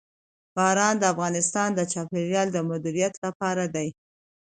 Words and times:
باران 0.55 0.95
د 0.99 1.03
افغانستان 1.13 1.69
د 1.75 1.79
چاپیریال 1.91 2.47
د 2.53 2.57
مدیریت 2.69 3.13
لپاره 3.25 3.63
دی. 3.75 3.87